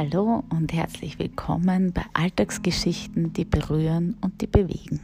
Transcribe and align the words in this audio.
Hallo 0.00 0.44
und 0.50 0.72
herzlich 0.72 1.18
willkommen 1.18 1.92
bei 1.92 2.04
Alltagsgeschichten, 2.12 3.32
die 3.32 3.44
berühren 3.44 4.14
und 4.20 4.40
die 4.40 4.46
bewegen. 4.46 5.00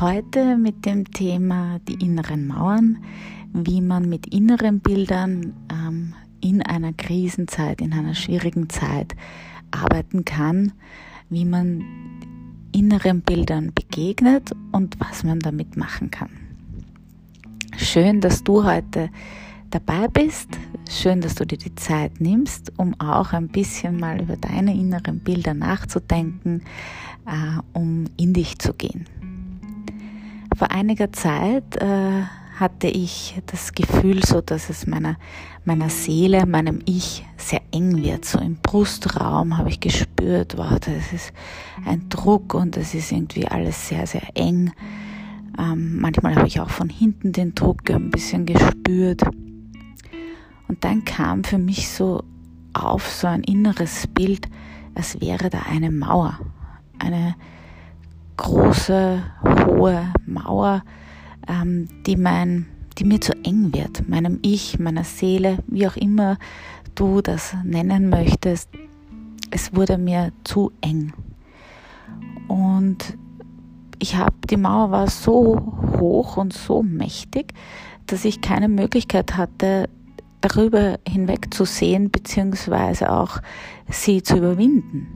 Heute 0.00 0.56
mit 0.56 0.86
dem 0.86 1.10
Thema 1.10 1.80
die 1.80 1.94
inneren 1.94 2.46
Mauern, 2.46 3.02
wie 3.52 3.80
man 3.80 4.08
mit 4.08 4.32
inneren 4.32 4.78
Bildern 4.78 5.52
ähm, 5.68 6.14
in 6.40 6.62
einer 6.62 6.92
Krisenzeit, 6.92 7.80
in 7.80 7.92
einer 7.92 8.14
schwierigen 8.14 8.68
Zeit 8.70 9.16
arbeiten 9.72 10.24
kann, 10.24 10.70
wie 11.28 11.44
man 11.44 11.82
inneren 12.70 13.22
Bildern 13.22 13.74
begegnet 13.74 14.52
und 14.70 15.00
was 15.00 15.24
man 15.24 15.40
damit 15.40 15.76
machen 15.76 16.12
kann. 16.12 16.30
Schön, 17.76 18.20
dass 18.20 18.44
du 18.44 18.62
heute 18.62 19.10
dabei 19.70 20.06
bist. 20.06 20.56
Schön, 20.88 21.20
dass 21.20 21.34
du 21.34 21.44
dir 21.44 21.58
die 21.58 21.74
Zeit 21.74 22.20
nimmst, 22.20 22.72
um 22.76 22.98
auch 23.00 23.32
ein 23.32 23.48
bisschen 23.48 23.98
mal 23.98 24.20
über 24.20 24.36
deine 24.36 24.72
inneren 24.72 25.18
Bilder 25.18 25.52
nachzudenken, 25.52 26.62
äh, 27.26 27.60
um 27.72 28.04
in 28.16 28.32
dich 28.32 28.58
zu 28.58 28.72
gehen. 28.72 29.04
Vor 30.56 30.70
einiger 30.70 31.12
Zeit 31.12 31.76
äh, 31.76 32.22
hatte 32.58 32.86
ich 32.86 33.40
das 33.46 33.72
Gefühl, 33.72 34.24
so 34.24 34.40
dass 34.40 34.70
es 34.70 34.86
meiner, 34.86 35.16
meiner 35.64 35.90
Seele, 35.90 36.46
meinem 36.46 36.78
Ich 36.86 37.26
sehr 37.36 37.60
eng 37.72 38.02
wird. 38.02 38.24
So 38.24 38.38
im 38.38 38.56
Brustraum 38.56 39.58
habe 39.58 39.68
ich 39.68 39.80
gespürt, 39.80 40.56
wow, 40.56 40.78
das 40.78 41.12
ist 41.12 41.32
ein 41.84 42.08
Druck 42.08 42.54
und 42.54 42.76
das 42.76 42.94
ist 42.94 43.12
irgendwie 43.12 43.46
alles 43.46 43.88
sehr, 43.88 44.06
sehr 44.06 44.22
eng. 44.34 44.72
Ähm, 45.58 45.98
manchmal 46.00 46.36
habe 46.36 46.46
ich 46.46 46.60
auch 46.60 46.70
von 46.70 46.88
hinten 46.88 47.32
den 47.32 47.54
Druck 47.54 47.90
ein 47.90 48.10
bisschen 48.10 48.46
gespürt. 48.46 49.22
Und 50.68 50.84
dann 50.84 51.04
kam 51.04 51.44
für 51.44 51.58
mich 51.58 51.88
so 51.88 52.22
auf 52.72 53.08
so 53.08 53.26
ein 53.26 53.42
inneres 53.42 54.06
Bild, 54.06 54.48
als 54.94 55.20
wäre 55.20 55.50
da 55.50 55.60
eine 55.70 55.90
Mauer, 55.90 56.38
eine 56.98 57.34
große, 58.36 59.22
hohe 59.44 60.12
Mauer, 60.26 60.82
ähm, 61.48 61.88
die 62.06 62.16
mein, 62.16 62.66
die 62.98 63.04
mir 63.04 63.20
zu 63.20 63.32
eng 63.44 63.72
wird, 63.72 64.08
meinem 64.08 64.38
Ich, 64.42 64.78
meiner 64.78 65.04
Seele, 65.04 65.58
wie 65.66 65.86
auch 65.86 65.96
immer 65.96 66.38
du 66.94 67.20
das 67.20 67.54
nennen 67.64 68.08
möchtest. 68.08 68.70
Es 69.50 69.74
wurde 69.74 69.98
mir 69.98 70.32
zu 70.44 70.72
eng. 70.80 71.12
Und 72.48 73.16
ich 73.98 74.16
habe, 74.16 74.34
die 74.50 74.56
Mauer 74.56 74.90
war 74.90 75.08
so 75.08 75.56
hoch 75.98 76.36
und 76.36 76.52
so 76.52 76.82
mächtig, 76.82 77.54
dass 78.06 78.24
ich 78.24 78.40
keine 78.40 78.68
Möglichkeit 78.68 79.36
hatte, 79.36 79.88
darüber 80.40 80.98
hinweg 81.06 81.52
zu 81.52 81.64
sehen, 81.64 82.10
beziehungsweise 82.10 83.10
auch 83.10 83.40
sie 83.88 84.22
zu 84.22 84.38
überwinden. 84.38 85.08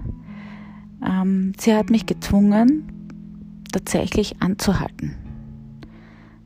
Ähm, 1.04 1.52
sie 1.58 1.74
hat 1.74 1.90
mich 1.90 2.06
gezwungen, 2.06 3.64
tatsächlich 3.72 4.42
anzuhalten. 4.42 5.16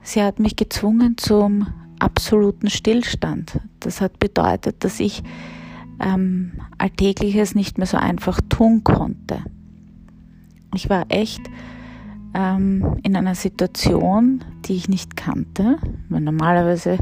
Sie 0.03 0.23
hat 0.23 0.39
mich 0.39 0.57
gezwungen 0.57 1.17
zum 1.17 1.67
absoluten 1.99 2.69
Stillstand. 2.69 3.61
Das 3.81 4.01
hat 4.01 4.19
bedeutet, 4.19 4.85
dass 4.85 5.01
ich 5.01 5.23
ähm, 6.01 6.53
Alltägliches 6.79 7.55
nicht 7.55 7.79
mehr 7.79 7.87
so 7.87 7.97
einfach 7.97 8.41
tun 8.49 8.85
konnte. 8.85 9.43
Ich 10.75 10.91
war 10.91 11.07
echt 11.09 11.41
ähm, 12.35 12.99
in 13.03 13.17
einer 13.17 13.35
Situation, 13.35 14.45
die 14.65 14.75
ich 14.75 14.89
nicht 14.89 15.17
kannte. 15.17 15.79
Weil 16.09 16.21
normalerweise 16.21 16.99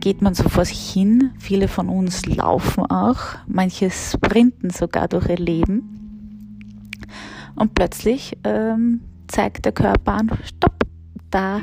geht 0.00 0.22
man 0.22 0.34
so 0.34 0.48
vor 0.48 0.64
sich 0.64 0.90
hin. 0.90 1.32
Viele 1.38 1.68
von 1.68 1.88
uns 1.88 2.26
laufen 2.26 2.86
auch, 2.86 3.20
manche 3.46 3.90
sprinten 3.90 4.70
sogar 4.70 5.08
durch 5.08 5.28
ihr 5.28 5.36
Leben. 5.36 5.94
Und 7.56 7.74
plötzlich 7.74 8.38
ähm, 8.44 9.00
zeigt 9.26 9.64
der 9.64 9.72
Körper 9.72 10.12
an, 10.12 10.30
stopp, 10.44 10.84
da 11.30 11.60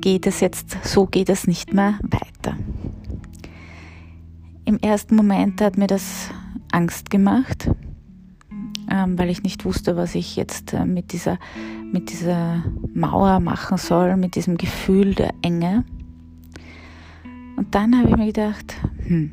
geht 0.00 0.26
es 0.26 0.40
jetzt, 0.40 0.76
so 0.84 1.06
geht 1.06 1.28
es 1.28 1.46
nicht 1.46 1.72
mehr 1.72 1.98
weiter. 2.02 2.56
Im 4.64 4.78
ersten 4.78 5.16
Moment 5.16 5.60
hat 5.62 5.78
mir 5.78 5.86
das 5.86 6.30
Angst 6.70 7.10
gemacht, 7.10 7.70
ähm, 8.90 9.18
weil 9.18 9.30
ich 9.30 9.42
nicht 9.42 9.64
wusste, 9.64 9.96
was 9.96 10.14
ich 10.14 10.36
jetzt 10.36 10.72
äh, 10.72 10.84
mit 10.84 11.12
dieser 11.12 11.38
mit 11.92 12.10
dieser 12.10 12.62
Mauer 12.94 13.40
machen 13.40 13.76
soll, 13.76 14.16
mit 14.16 14.36
diesem 14.36 14.56
Gefühl 14.56 15.14
der 15.14 15.34
Enge. 15.42 15.84
Und 17.56 17.74
dann 17.74 17.98
habe 17.98 18.08
ich 18.08 18.16
mir 18.16 18.26
gedacht, 18.26 18.76
hm, 19.06 19.32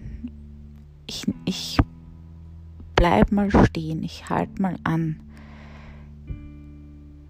ich, 1.06 1.26
ich 1.46 1.78
bleib 2.96 3.32
mal 3.32 3.50
stehen, 3.52 4.04
ich 4.04 4.30
halte 4.30 4.62
mal 4.62 4.78
an. 4.84 5.20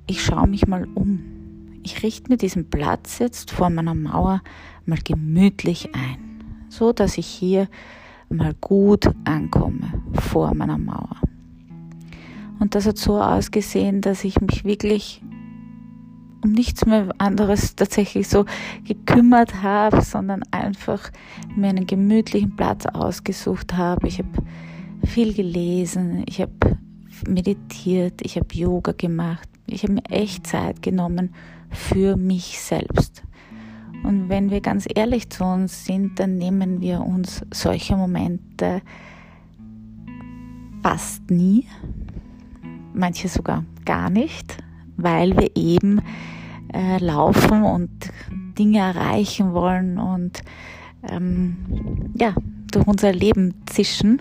Ich 0.08 0.24
schaue 0.24 0.48
mich 0.48 0.66
mal 0.68 0.88
um. 0.96 1.20
Ich 1.84 2.04
richte 2.04 2.32
mir 2.32 2.38
diesen 2.38 2.70
Platz 2.70 3.20
jetzt 3.20 3.52
vor 3.52 3.70
meiner 3.70 3.94
Mauer 3.94 4.42
mal 4.86 5.00
gemütlich 5.04 5.94
ein, 5.94 6.44
so 6.70 6.94
dass 6.94 7.18
ich 7.18 7.28
hier 7.28 7.68
mal 8.30 8.54
gut 8.60 9.10
ankomme 9.26 10.02
vor 10.14 10.54
meiner 10.54 10.78
Mauer. 10.78 11.18
Und 12.60 12.76
das 12.76 12.86
hat 12.86 12.98
so 12.98 13.22
ausgesehen, 13.22 14.02
dass 14.02 14.24
ich 14.24 14.42
mich 14.42 14.64
wirklich 14.64 15.22
um 16.44 16.52
nichts 16.52 16.86
mehr 16.86 17.10
anderes 17.18 17.76
tatsächlich 17.76 18.28
so 18.28 18.46
gekümmert 18.86 19.62
habe, 19.62 20.02
sondern 20.02 20.44
einfach 20.52 21.12
mir 21.56 21.70
einen 21.70 21.88
gemütlichen 21.88 22.56
Platz 22.56 22.86
ausgesucht 22.86 23.76
habe. 23.76 24.08
Ich 24.08 24.20
habe 24.20 24.30
viel 25.04 25.34
gelesen, 25.34 26.24
ich 26.28 26.42
habe 26.42 26.78
meditiert, 27.28 28.22
ich 28.24 28.36
habe 28.38 28.48
Yoga 28.54 28.92
gemacht. 28.92 29.48
Ich 29.66 29.84
habe 29.84 29.94
mir 29.94 30.06
echt 30.10 30.48
Zeit 30.48 30.82
genommen 30.82 31.34
für 31.70 32.16
mich 32.16 32.60
selbst. 32.62 33.24
Und 34.04 34.30
wenn 34.30 34.52
wir 34.52 34.62
ganz 34.62 34.88
ehrlich 34.94 35.30
zu 35.30 35.44
uns 35.44 35.86
sind, 35.86 36.20
dann 36.20 36.38
nehmen 36.38 36.82
wir 36.82 37.02
uns 37.02 37.42
solche 37.52 37.98
Momente 37.98 38.82
fast 40.82 41.30
nie, 41.30 41.66
manche 42.98 43.28
sogar 43.28 43.64
gar 43.86 44.10
nicht, 44.10 44.58
weil 44.98 45.38
wir 45.38 45.56
eben 45.56 46.02
äh, 46.74 46.98
laufen 46.98 47.64
und 47.64 47.90
Dinge 48.58 48.80
erreichen 48.80 49.54
wollen 49.54 49.98
und 49.98 50.42
ähm, 51.04 52.12
ja, 52.16 52.34
durch 52.72 52.88
unser 52.88 53.14
Leben 53.14 53.54
zischen. 53.66 54.20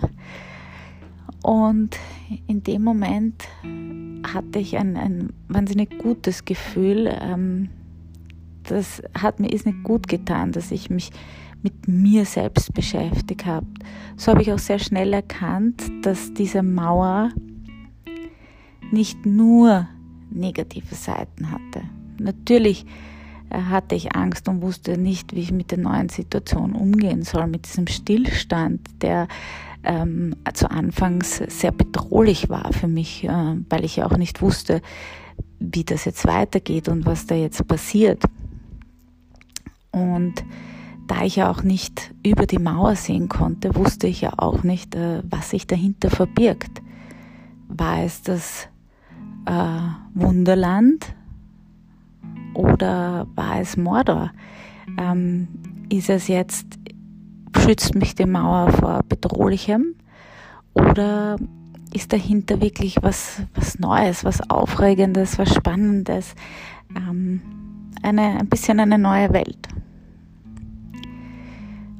Und 1.43 1.97
in 2.47 2.63
dem 2.63 2.83
Moment 2.83 3.43
hatte 4.33 4.59
ich 4.59 4.77
ein, 4.77 4.97
ein 4.97 5.33
wahnsinnig 5.47 5.97
gutes 5.99 6.45
Gefühl. 6.45 7.09
Ähm, 7.21 7.69
das 8.63 9.01
hat 9.17 9.39
mir 9.39 9.51
ist 9.51 9.65
nicht 9.65 9.83
gut 9.83 10.07
getan, 10.07 10.51
dass 10.51 10.71
ich 10.71 10.89
mich 10.89 11.11
mit 11.63 11.87
mir 11.87 12.25
selbst 12.25 12.73
beschäftigt 12.73 13.45
habe. 13.45 13.67
So 14.15 14.31
habe 14.31 14.41
ich 14.41 14.51
auch 14.51 14.59
sehr 14.59 14.79
schnell 14.79 15.13
erkannt, 15.13 15.83
dass 16.01 16.33
diese 16.33 16.63
Mauer 16.63 17.31
nicht 18.91 19.25
nur 19.25 19.87
negative 20.29 20.95
Seiten 20.95 21.51
hatte. 21.51 21.83
Natürlich 22.19 22.85
äh, 23.49 23.61
hatte 23.61 23.95
ich 23.95 24.15
Angst 24.15 24.47
und 24.49 24.61
wusste 24.61 24.97
nicht, 24.97 25.33
wie 25.35 25.41
ich 25.41 25.51
mit 25.51 25.71
der 25.71 25.77
neuen 25.77 26.09
Situation 26.09 26.73
umgehen 26.73 27.23
soll, 27.23 27.47
mit 27.47 27.65
diesem 27.65 27.87
Stillstand, 27.87 28.81
der 29.01 29.27
ähm, 29.83 30.35
zu 30.53 30.69
Anfangs 30.69 31.37
sehr 31.47 31.71
bedrohlich 31.71 32.49
war 32.49 32.73
für 32.73 32.87
mich, 32.87 33.23
äh, 33.23 33.55
weil 33.69 33.85
ich 33.85 33.97
ja 33.97 34.05
auch 34.05 34.17
nicht 34.17 34.41
wusste, 34.41 34.81
wie 35.59 35.83
das 35.83 36.05
jetzt 36.05 36.25
weitergeht 36.25 36.89
und 36.89 37.05
was 37.05 37.25
da 37.25 37.35
jetzt 37.35 37.65
passiert. 37.67 38.23
Und 39.91 40.43
da 41.07 41.23
ich 41.23 41.37
ja 41.37 41.49
auch 41.49 41.63
nicht 41.63 42.13
über 42.25 42.45
die 42.45 42.59
Mauer 42.59 42.95
sehen 42.95 43.29
konnte, 43.29 43.75
wusste 43.75 44.07
ich 44.07 44.21
ja 44.21 44.33
auch 44.37 44.63
nicht, 44.63 44.93
äh, 44.95 45.23
was 45.29 45.51
sich 45.51 45.65
dahinter 45.65 46.09
verbirgt. 46.09 46.81
War 47.69 48.03
es 48.03 48.21
das 48.21 48.67
äh, 49.47 49.79
Wunderland 50.13 51.15
oder 52.53 53.27
war 53.35 53.59
es 53.59 53.77
Mordor? 53.77 54.31
Ähm, 54.99 55.47
ist 55.89 56.09
es 56.09 56.27
jetzt, 56.27 56.67
schützt 57.57 57.95
mich 57.95 58.15
die 58.15 58.25
Mauer 58.25 58.71
vor 58.71 59.01
Bedrohlichem 59.07 59.95
oder 60.73 61.37
ist 61.93 62.11
dahinter 62.13 62.61
wirklich 62.61 62.97
was, 63.01 63.41
was 63.55 63.79
Neues, 63.79 64.23
was 64.23 64.49
Aufregendes, 64.49 65.39
was 65.39 65.53
Spannendes, 65.53 66.35
ähm, 66.95 67.41
eine, 68.03 68.39
ein 68.39 68.47
bisschen 68.47 68.79
eine 68.79 68.97
neue 68.97 69.31
Welt? 69.33 69.67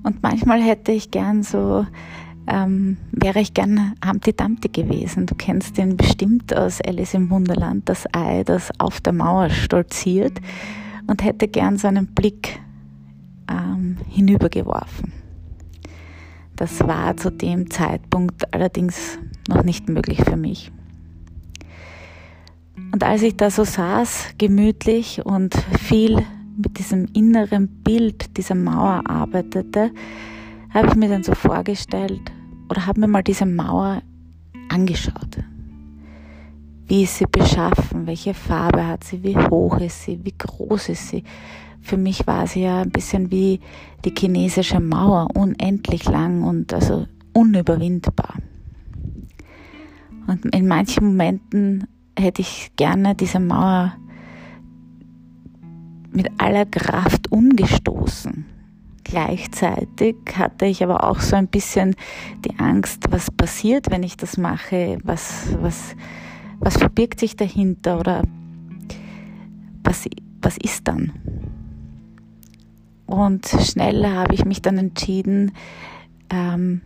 Und 0.03 0.21
manchmal 0.21 0.61
hätte 0.61 0.91
ich 0.91 1.11
gern 1.11 1.43
so 1.43 1.85
ähm, 2.47 2.97
wäre 3.11 3.39
ich 3.39 3.53
gern 3.53 3.93
Humpty 4.05 4.33
Dumpty 4.33 4.69
gewesen. 4.69 5.25
Du 5.25 5.35
kennst 5.35 5.77
den 5.77 5.97
bestimmt 5.97 6.55
aus 6.55 6.81
Alice 6.81 7.13
im 7.13 7.29
Wunderland, 7.29 7.87
das 7.89 8.05
Ei, 8.13 8.43
das 8.43 8.71
auf 8.79 9.01
der 9.01 9.13
Mauer 9.13 9.49
stolziert 9.49 10.39
und 11.07 11.23
hätte 11.23 11.47
gern 11.47 11.77
seinen 11.77 12.07
Blick 12.07 12.59
ähm, 13.49 13.97
hinübergeworfen. 14.09 15.13
Das 16.55 16.79
war 16.79 17.15
zu 17.17 17.29
dem 17.29 17.69
Zeitpunkt 17.69 18.53
allerdings 18.53 19.19
noch 19.47 19.63
nicht 19.63 19.89
möglich 19.89 20.23
für 20.23 20.37
mich. 20.37 20.71
Und 22.91 23.03
als 23.03 23.21
ich 23.21 23.35
da 23.35 23.51
so 23.51 23.63
saß, 23.63 24.35
gemütlich 24.37 25.23
und 25.25 25.53
viel 25.79 26.25
mit 26.57 26.79
diesem 26.79 27.05
inneren 27.13 27.67
Bild 27.83 28.37
dieser 28.37 28.55
Mauer 28.55 29.03
arbeitete, 29.05 29.91
habe 30.73 30.87
ich 30.87 30.95
mir 30.95 31.09
dann 31.09 31.23
so 31.23 31.35
vorgestellt 31.35 32.31
oder 32.69 32.85
habe 32.85 33.01
mir 33.01 33.07
mal 33.07 33.23
diese 33.23 33.45
Mauer 33.45 34.01
angeschaut. 34.69 35.37
Wie 36.87 37.03
ist 37.03 37.17
sie 37.17 37.25
beschaffen? 37.25 38.07
Welche 38.07 38.33
Farbe 38.33 38.85
hat 38.85 39.03
sie? 39.03 39.21
Wie 39.23 39.37
hoch 39.37 39.79
ist 39.79 40.03
sie? 40.03 40.23
Wie 40.23 40.33
groß 40.37 40.89
ist 40.89 41.09
sie? 41.09 41.23
Für 41.81 41.97
mich 41.97 42.25
war 42.27 42.47
sie 42.47 42.63
ja 42.63 42.81
ein 42.81 42.91
bisschen 42.91 43.29
wie 43.31 43.59
die 44.05 44.13
chinesische 44.17 44.79
Mauer, 44.79 45.27
unendlich 45.35 46.05
lang 46.05 46.43
und 46.43 46.73
also 46.73 47.05
unüberwindbar. 47.33 48.35
Und 50.27 50.45
in 50.53 50.67
manchen 50.67 51.07
Momenten 51.07 51.87
hätte 52.17 52.41
ich 52.41 52.71
gerne 52.75 53.15
diese 53.15 53.39
Mauer 53.39 53.93
mit 56.11 56.29
aller 56.37 56.65
Kraft 56.65 57.31
umgestoßen. 57.31 58.45
Gleichzeitig 59.09 60.17
hatte 60.35 60.65
ich 60.65 60.83
aber 60.83 61.03
auch 61.05 61.21
so 61.21 61.35
ein 61.35 61.47
bisschen 61.47 61.95
die 62.43 62.59
Angst, 62.59 63.05
was 63.09 63.31
passiert, 63.31 63.89
wenn 63.89 64.03
ich 64.03 64.17
das 64.17 64.37
mache, 64.37 64.97
was, 65.03 65.55
was, 65.61 65.95
was 66.59 66.77
verbirgt 66.77 67.19
sich 67.19 67.35
dahinter 67.37 67.99
oder 67.99 68.23
was, 69.83 70.05
was 70.41 70.57
ist 70.57 70.87
dann? 70.87 71.13
Und 73.05 73.47
schnell 73.47 74.05
habe 74.05 74.33
ich 74.33 74.43
mich 74.43 74.61
dann 74.61 74.77
entschieden, 74.77 75.53
ähm, 76.29 76.81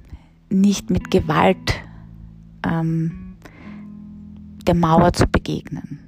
nicht 0.51 0.91
mit 0.91 1.09
Gewalt 1.09 1.81
ähm, 2.63 3.35
der 4.68 4.75
Mauer 4.75 5.13
zu 5.13 5.25
begegnen. 5.25 6.00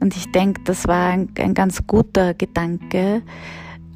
Und 0.00 0.14
ich 0.14 0.30
denke, 0.32 0.60
das 0.64 0.86
war 0.86 1.12
ein, 1.12 1.30
ein 1.38 1.54
ganz 1.54 1.86
guter 1.86 2.34
Gedanke. 2.34 3.22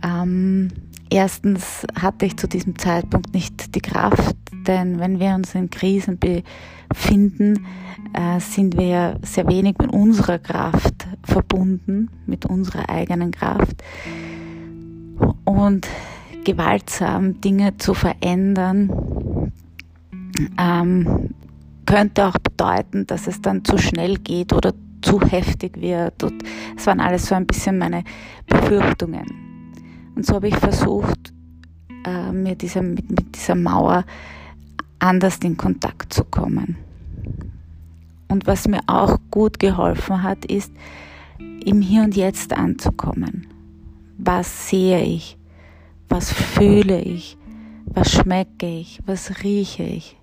Ähm, 0.02 0.70
erstens 1.10 1.86
hatte 2.00 2.26
ich 2.26 2.36
zu 2.36 2.48
diesem 2.48 2.78
Zeitpunkt 2.78 3.34
nicht 3.34 3.74
die 3.74 3.80
Kraft, 3.80 4.36
denn 4.66 4.98
wenn 4.98 5.20
wir 5.20 5.34
uns 5.34 5.54
in 5.54 5.70
Krisen 5.70 6.18
befinden, 6.18 7.66
äh, 8.12 8.40
sind 8.40 8.76
wir 8.76 8.86
ja 8.86 9.14
sehr 9.22 9.46
wenig 9.48 9.76
mit 9.78 9.92
unserer 9.92 10.38
Kraft 10.38 11.06
verbunden, 11.24 12.10
mit 12.26 12.46
unserer 12.46 12.88
eigenen 12.88 13.30
Kraft. 13.30 13.82
Und 15.44 15.86
gewaltsam 16.44 17.40
Dinge 17.40 17.76
zu 17.76 17.94
verändern, 17.94 19.52
ähm, 20.58 21.34
könnte 21.86 22.26
auch 22.26 22.38
bedeuten, 22.38 23.06
dass 23.06 23.26
es 23.26 23.40
dann 23.40 23.64
zu 23.64 23.78
schnell 23.78 24.16
geht 24.16 24.52
oder 24.52 24.74
zu 25.02 25.20
heftig 25.20 25.80
wird. 25.80 26.22
Und 26.22 26.42
es 26.76 26.86
waren 26.86 27.00
alles 27.00 27.26
so 27.26 27.34
ein 27.34 27.46
bisschen 27.46 27.78
meine 27.78 28.02
Befürchtungen. 28.46 29.45
Und 30.16 30.26
so 30.26 30.34
habe 30.34 30.48
ich 30.48 30.56
versucht, 30.56 31.32
äh, 32.04 32.32
mir 32.32 32.56
diese, 32.56 32.82
mit, 32.82 33.08
mit 33.10 33.36
dieser 33.36 33.54
Mauer 33.54 34.04
anders 34.98 35.38
in 35.38 35.56
Kontakt 35.56 36.12
zu 36.12 36.24
kommen. 36.24 36.76
Und 38.28 38.46
was 38.46 38.66
mir 38.66 38.80
auch 38.86 39.18
gut 39.30 39.58
geholfen 39.58 40.22
hat, 40.22 40.44
ist, 40.46 40.72
im 41.64 41.80
Hier 41.80 42.02
und 42.02 42.16
Jetzt 42.16 42.52
anzukommen. 42.52 43.46
Was 44.18 44.68
sehe 44.68 45.02
ich? 45.02 45.36
Was 46.08 46.32
fühle 46.32 47.00
ich? 47.00 47.36
Was 47.86 48.12
schmecke 48.12 48.66
ich? 48.66 49.00
Was 49.04 49.42
rieche 49.42 49.82
ich? 49.82 50.16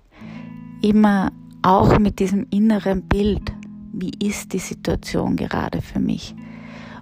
Immer 0.82 1.32
auch 1.62 1.98
mit 1.98 2.18
diesem 2.18 2.46
inneren 2.50 3.02
Bild, 3.02 3.52
wie 3.92 4.12
ist 4.22 4.52
die 4.52 4.58
Situation 4.58 5.36
gerade 5.36 5.80
für 5.80 6.00
mich? 6.00 6.34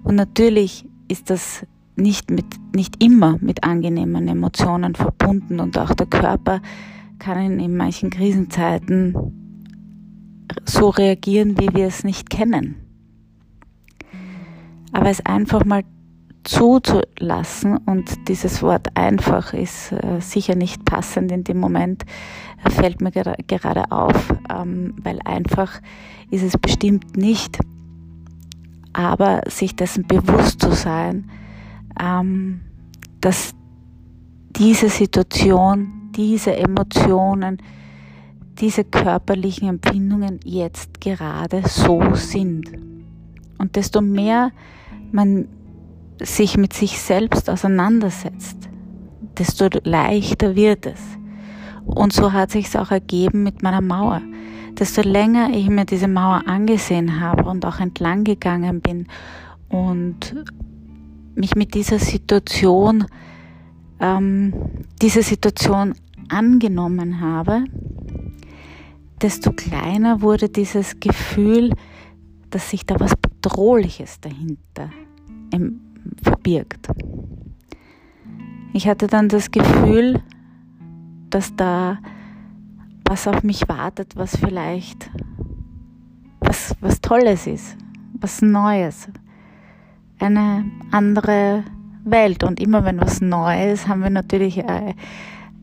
Und 0.04 0.16
natürlich 0.16 0.86
ist 1.08 1.30
das 1.30 1.66
nicht, 1.96 2.30
mit, 2.30 2.46
nicht 2.74 3.02
immer 3.02 3.38
mit 3.40 3.64
angenehmen 3.64 4.28
Emotionen 4.28 4.94
verbunden 4.94 5.60
und 5.60 5.78
auch 5.78 5.94
der 5.94 6.06
Körper 6.06 6.60
kann 7.18 7.60
in 7.60 7.76
manchen 7.76 8.10
Krisenzeiten 8.10 9.14
so 10.64 10.88
reagieren, 10.88 11.58
wie 11.58 11.74
wir 11.74 11.86
es 11.86 12.04
nicht 12.04 12.30
kennen. 12.30 12.76
Aber 14.92 15.08
es 15.08 15.24
einfach 15.24 15.64
mal 15.64 15.84
zuzulassen 16.44 17.78
und 17.86 18.28
dieses 18.28 18.62
Wort 18.62 18.96
einfach 18.96 19.54
ist 19.54 19.92
äh, 19.92 20.20
sicher 20.20 20.56
nicht 20.56 20.84
passend 20.84 21.30
in 21.30 21.44
dem 21.44 21.58
Moment, 21.58 22.04
äh, 22.64 22.70
fällt 22.70 23.00
mir 23.00 23.12
ger 23.12 23.36
gerade 23.46 23.90
auf, 23.92 24.34
ähm, 24.52 24.94
weil 25.02 25.20
einfach 25.24 25.80
ist 26.30 26.42
es 26.42 26.58
bestimmt 26.58 27.16
nicht, 27.16 27.60
aber 28.92 29.42
sich 29.46 29.76
dessen 29.76 30.06
bewusst 30.06 30.60
zu 30.60 30.72
sein, 30.72 31.30
ähm, 32.00 32.60
dass 33.20 33.54
diese 34.56 34.88
Situation, 34.88 36.10
diese 36.14 36.56
Emotionen, 36.56 37.58
diese 38.58 38.84
körperlichen 38.84 39.68
Empfindungen 39.68 40.40
jetzt 40.44 41.00
gerade 41.00 41.62
so 41.66 42.14
sind. 42.14 42.70
Und 43.58 43.76
desto 43.76 44.00
mehr 44.00 44.50
man 45.10 45.48
sich 46.20 46.56
mit 46.56 46.72
sich 46.72 46.98
selbst 47.00 47.48
auseinandersetzt, 47.48 48.68
desto 49.38 49.68
leichter 49.84 50.54
wird 50.54 50.86
es. 50.86 51.00
Und 51.84 52.12
so 52.12 52.32
hat 52.32 52.50
sich 52.50 52.66
es 52.66 52.76
auch 52.76 52.90
ergeben 52.90 53.42
mit 53.42 53.62
meiner 53.62 53.80
Mauer. 53.80 54.22
Desto 54.78 55.02
länger 55.02 55.50
ich 55.50 55.68
mir 55.68 55.84
diese 55.84 56.08
Mauer 56.08 56.42
angesehen 56.46 57.20
habe 57.20 57.44
und 57.44 57.66
auch 57.66 57.80
entlang 57.80 58.24
gegangen 58.24 58.80
bin 58.80 59.06
und 59.68 60.34
mich 61.34 61.55
mit 61.55 61.75
dieser 61.75 61.99
Situation, 61.99 63.06
ähm, 64.00 64.52
diese 65.00 65.23
Situation 65.23 65.94
angenommen 66.29 67.20
habe, 67.20 67.64
desto 69.20 69.52
kleiner 69.52 70.20
wurde 70.23 70.49
dieses 70.49 70.99
Gefühl, 71.00 71.70
dass 72.50 72.70
sich 72.70 72.84
da 72.84 72.99
was 72.99 73.14
Bedrohliches 73.17 74.20
dahinter 74.20 74.90
verbirgt. 76.23 76.88
Ich 78.73 78.88
hatte 78.88 79.06
dann 79.06 79.29
das 79.29 79.50
Gefühl, 79.50 80.22
dass 81.31 81.55
da 81.56 81.98
was 83.05 83.29
auf 83.29 83.43
mich 83.43 83.69
wartet, 83.69 84.17
was 84.17 84.36
vielleicht 84.36 85.10
was, 86.41 86.74
was 86.81 87.01
Tolles 87.01 87.46
ist, 87.46 87.77
was 88.15 88.43
Neues, 88.43 89.08
eine 90.22 90.64
andere 90.91 91.64
Welt. 92.05 92.44
Und 92.44 92.60
immer 92.60 92.84
wenn 92.84 93.00
was 93.00 93.20
Neues, 93.20 93.88
haben 93.88 94.02
wir 94.02 94.10
natürlich 94.10 94.58
äh, 94.58 94.94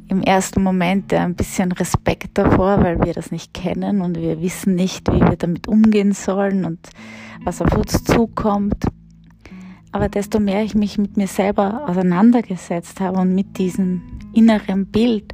im 0.08 0.22
ersten 0.22 0.64
Moment 0.64 1.14
ein 1.14 1.36
bisschen 1.36 1.72
Respekt 1.72 2.38
davor, 2.38 2.84
weil 2.84 3.04
wir 3.04 3.14
das 3.14 3.32
nicht 3.32 3.54
kennen 3.54 4.02
und 4.02 4.18
wir 4.18 4.42
wissen 4.42 4.76
nicht, 4.76 5.08
wie 5.12 5.22
wir 5.22 5.38
damit 5.38 5.68
umgehen 5.68 6.14
sollen 6.14 6.66
und 6.66 6.90
was 7.44 7.62
auf 7.62 7.76
uns 7.78 8.04
zukommt. 8.04 8.86
Aber 9.92 10.10
desto 10.10 10.40
mehr 10.40 10.64
ich 10.64 10.76
mich 10.76 10.98
mit 10.98 11.18
mir 11.18 11.28
selber 11.28 11.88
auseinandergesetzt 11.88 13.00
habe 13.00 13.20
und 13.20 13.34
mit 13.34 13.58
diesem 13.58 14.02
inneren 14.34 14.88
Bild, 14.88 15.34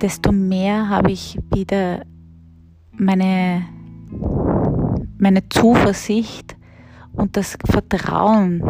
desto 0.00 0.32
mehr 0.32 0.88
habe 0.88 1.12
ich 1.12 1.38
wieder 1.54 2.04
meine, 2.92 3.64
meine 5.18 5.48
Zuversicht 5.48 6.56
und 7.12 7.36
das 7.36 7.56
Vertrauen 7.64 8.62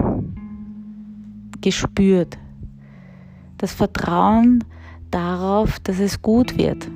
gespürt. 1.60 2.38
Das 3.58 3.72
Vertrauen 3.72 4.64
darauf, 5.10 5.78
dass 5.80 5.98
es 6.00 6.20
gut 6.20 6.58
wird. 6.58 6.88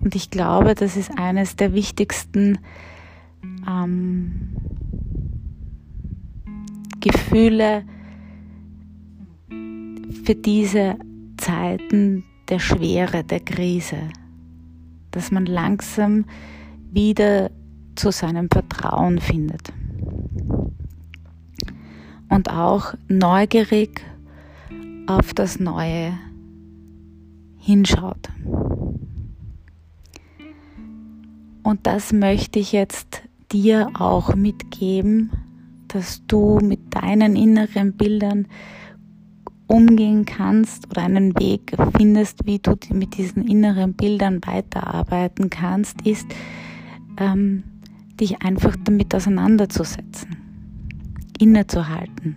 Und 0.00 0.14
ich 0.14 0.30
glaube, 0.30 0.74
das 0.74 0.96
ist 0.96 1.18
eines 1.18 1.56
der 1.56 1.72
wichtigsten 1.72 2.58
ähm, 3.66 4.50
Gefühle 7.00 7.84
für 10.24 10.34
diese 10.34 10.96
Zeiten 11.36 12.24
der 12.48 12.58
Schwere, 12.58 13.24
der 13.24 13.40
Krise, 13.40 13.98
dass 15.10 15.30
man 15.30 15.46
langsam 15.46 16.26
wieder 16.92 17.50
zu 17.94 18.10
seinem 18.10 18.48
Vertrauen 18.50 19.18
findet. 19.18 19.72
Und 22.28 22.50
auch 22.50 22.94
neugierig 23.08 24.00
auf 25.06 25.34
das 25.34 25.60
Neue 25.60 26.18
hinschaut. 27.58 28.28
Und 31.62 31.86
das 31.86 32.12
möchte 32.12 32.58
ich 32.58 32.72
jetzt 32.72 33.22
dir 33.52 33.90
auch 33.94 34.34
mitgeben, 34.34 35.30
dass 35.88 36.22
du 36.26 36.58
mit 36.62 36.94
deinen 36.94 37.36
inneren 37.36 37.92
Bildern 37.92 38.48
umgehen 39.66 40.24
kannst 40.24 40.90
oder 40.90 41.02
einen 41.02 41.38
Weg 41.38 41.74
findest, 41.96 42.46
wie 42.46 42.58
du 42.58 42.76
mit 42.92 43.16
diesen 43.16 43.46
inneren 43.48 43.94
Bildern 43.94 44.40
weiterarbeiten 44.44 45.50
kannst, 45.50 46.02
ist, 46.06 46.26
ähm, 47.18 47.62
dich 48.20 48.42
einfach 48.42 48.76
damit 48.84 49.14
auseinanderzusetzen, 49.14 50.36
innezuhalten. 51.38 52.36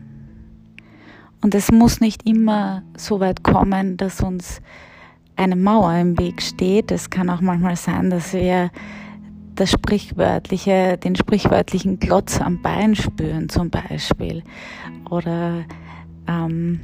Und 1.41 1.53
es 1.55 1.72
muss 1.72 2.01
nicht 2.01 2.27
immer 2.27 2.84
so 2.98 3.19
weit 3.19 3.43
kommen, 3.43 3.98
dass 3.98 4.22
uns 4.22 4.62
eine 5.36 5.55
Mauer 5.55 5.93
im 5.96 6.17
Weg 6.17 6.41
steht. 6.41 6.91
Es 6.91 7.10
kann 7.10 7.29
auch 7.29 7.41
manchmal 7.41 7.75
sein, 7.75 8.10
dass 8.10 8.34
wir 8.34 8.72
das 9.55 9.72
sprichwörtliche, 9.72 10.98
den 10.98 11.15
sprichwörtlichen 11.15 12.00
Klotz 12.00 12.41
am 12.41 12.62
Bein 12.62 12.96
spüren 12.96 13.50
zum 13.50 13.69
Beispiel. 13.69 14.43
Oder 15.10 15.63
ähm, 16.27 16.79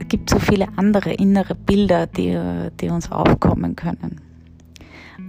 es 0.00 0.08
gibt 0.08 0.30
so 0.30 0.38
viele 0.38 0.66
andere 0.76 1.12
innere 1.12 1.54
Bilder, 1.54 2.06
die, 2.06 2.36
die 2.80 2.88
uns 2.88 3.10
aufkommen 3.10 3.76
können. 3.76 4.20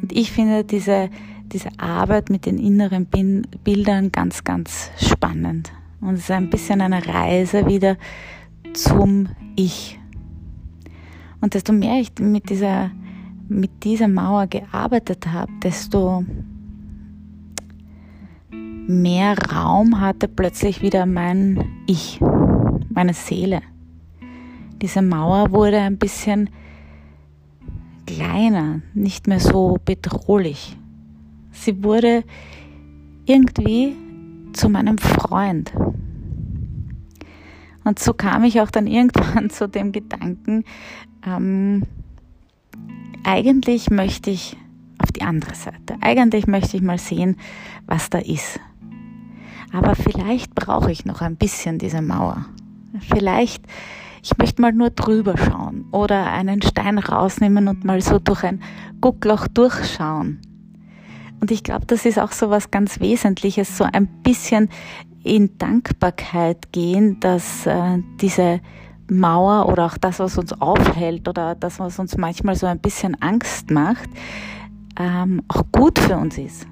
Und 0.01 0.11
ich 0.11 0.31
finde 0.31 0.63
diese, 0.63 1.09
diese 1.53 1.69
Arbeit 1.77 2.29
mit 2.29 2.45
den 2.45 2.57
inneren 2.57 3.07
Bildern 3.63 4.11
ganz, 4.11 4.43
ganz 4.43 4.91
spannend. 4.97 5.71
Und 6.01 6.15
es 6.15 6.21
ist 6.21 6.31
ein 6.31 6.49
bisschen 6.49 6.81
eine 6.81 7.05
Reise 7.05 7.67
wieder 7.67 7.97
zum 8.73 9.29
Ich. 9.55 9.99
Und 11.41 11.53
desto 11.53 11.73
mehr 11.73 11.99
ich 11.99 12.11
mit 12.19 12.49
dieser, 12.49 12.91
mit 13.47 13.83
dieser 13.83 14.07
Mauer 14.07 14.47
gearbeitet 14.47 15.27
habe, 15.27 15.51
desto 15.63 16.23
mehr 18.51 19.37
Raum 19.37 19.99
hatte 19.99 20.27
plötzlich 20.27 20.81
wieder 20.81 21.05
mein 21.05 21.63
Ich, 21.85 22.19
meine 22.89 23.13
Seele. 23.13 23.61
Diese 24.81 25.01
Mauer 25.01 25.51
wurde 25.51 25.79
ein 25.79 25.97
bisschen 25.97 26.49
kleiner, 28.07 28.81
nicht 28.93 29.27
mehr 29.27 29.39
so 29.39 29.77
bedrohlich. 29.85 30.78
Sie 31.59 31.83
wurde 31.83 32.23
irgendwie 33.25 33.95
zu 34.53 34.69
meinem 34.69 34.97
Freund. 34.97 35.73
Und 37.83 37.99
so 37.99 38.13
kam 38.13 38.43
ich 38.43 38.61
auch 38.61 38.71
dann 38.71 38.87
irgendwann 38.87 39.49
zu 39.49 39.67
dem 39.67 39.91
Gedanken, 39.91 40.63
ähm, 41.25 41.83
eigentlich 43.23 43.89
möchte 43.89 44.29
ich 44.29 44.57
auf 44.99 45.11
die 45.11 45.21
andere 45.21 45.53
Seite. 45.53 45.97
Eigentlich 46.01 46.47
möchte 46.47 46.77
ich 46.77 46.83
mal 46.83 46.97
sehen, 46.97 47.35
was 47.87 48.09
da 48.09 48.19
ist. 48.19 48.59
Aber 49.73 49.95
vielleicht 49.95 50.55
brauche 50.55 50.91
ich 50.91 51.05
noch 51.05 51.21
ein 51.21 51.35
bisschen 51.35 51.77
diese 51.77 52.01
Mauer. 52.01 52.45
Vielleicht, 53.01 53.63
ich 54.23 54.37
möchte 54.37 54.61
mal 54.61 54.71
nur 54.71 54.89
drüber 54.89 55.35
schauen 55.37 55.85
oder 55.91 56.31
einen 56.31 56.61
Stein 56.61 56.97
rausnehmen 56.97 57.67
und 57.67 57.83
mal 57.83 58.01
so 58.01 58.17
durch 58.17 58.43
ein 58.43 58.63
Guckloch 59.01 59.47
durchschauen. 59.47 60.39
Und 61.39 61.51
ich 61.51 61.63
glaube, 61.63 61.85
das 61.85 62.05
ist 62.05 62.19
auch 62.19 62.31
so 62.31 62.49
was 62.49 62.71
ganz 62.71 62.99
Wesentliches, 62.99 63.77
so 63.77 63.85
ein 63.85 64.07
bisschen 64.23 64.69
in 65.23 65.57
Dankbarkeit 65.57 66.71
gehen, 66.71 67.19
dass 67.19 67.65
äh, 67.65 67.99
diese 68.21 68.61
Mauer 69.09 69.67
oder 69.67 69.85
auch 69.85 69.97
das, 69.97 70.19
was 70.19 70.37
uns 70.37 70.53
aufhält 70.61 71.27
oder 71.27 71.55
das, 71.55 71.79
was 71.79 71.99
uns 71.99 72.17
manchmal 72.17 72.55
so 72.55 72.67
ein 72.67 72.79
bisschen 72.79 73.19
Angst 73.21 73.71
macht, 73.71 74.09
ähm, 74.97 75.41
auch 75.47 75.63
gut 75.71 75.99
für 75.99 76.17
uns 76.17 76.37
ist. 76.37 76.67